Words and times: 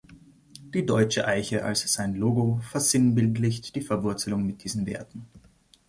Die 0.73 0.83
deutsche 0.83 1.27
Eiche, 1.27 1.63
als 1.63 1.93
sein 1.93 2.15
Logo, 2.15 2.59
versinnbildlicht 2.71 3.75
die 3.75 3.81
Verwurzelung 3.81 4.43
mit 4.47 4.63
diesen 4.63 4.87
Werten. 4.87 5.27